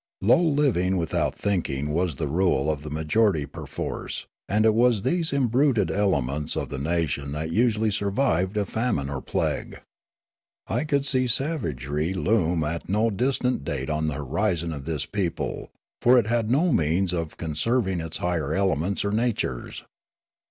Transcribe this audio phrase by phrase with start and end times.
[0.23, 5.03] Low living without any thinking was the rule of the majority perforce; and it was
[5.03, 9.79] these embruted elements of the nation that usually survived a famine or plague.
[10.65, 14.85] I could see savagery loom at no 176 Riallaro distant date on the horizon of
[14.85, 15.69] this people,
[16.01, 19.83] for it had no means of conserving its higher elements or natures.